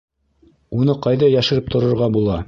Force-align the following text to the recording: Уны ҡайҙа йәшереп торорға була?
Уны 0.77 0.95
ҡайҙа 1.05 1.29
йәшереп 1.33 1.69
торорға 1.77 2.09
була? 2.17 2.39